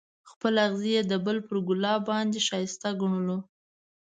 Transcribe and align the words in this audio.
خپل 0.31 0.53
اغزی 0.67 0.91
یې 0.97 1.01
د 1.11 1.13
بل 1.25 1.37
پر 1.47 1.55
ګلاب 1.67 1.99
باندې 2.09 2.39
ښایسته 2.47 2.89
ګڼلو. 3.01 3.37